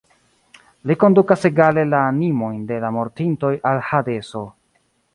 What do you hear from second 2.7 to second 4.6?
de la mortintoj al Hadeso.